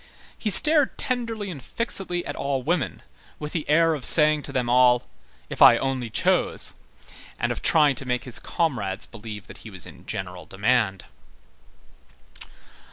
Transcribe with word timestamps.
He 0.35 0.49
stared 0.49 0.97
tenderly 0.97 1.51
and 1.51 1.61
fixedly 1.61 2.25
at 2.25 2.35
all 2.35 2.63
women, 2.63 3.03
with 3.37 3.51
the 3.51 3.69
air 3.69 3.93
of 3.93 4.03
saying 4.03 4.41
to 4.41 4.51
them 4.51 4.67
all: 4.67 5.07
"If 5.47 5.61
I 5.61 5.77
only 5.77 6.09
chose!" 6.09 6.73
and 7.37 7.51
of 7.51 7.61
trying 7.61 7.93
to 7.97 8.05
make 8.07 8.23
his 8.23 8.39
comrades 8.39 9.05
believe 9.05 9.45
that 9.45 9.59
he 9.59 9.69
was 9.69 9.85
in 9.85 10.07
general 10.07 10.45
demand. 10.45 11.05